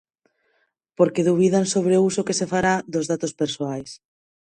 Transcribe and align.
Porque 0.97 1.25
dubidan 1.29 1.65
sobre 1.73 1.95
o 1.97 2.03
uso 2.09 2.25
que 2.27 2.37
se 2.39 2.49
fará 2.53 2.73
dos 2.93 3.05
datos 3.11 3.33
persoais. 3.41 3.89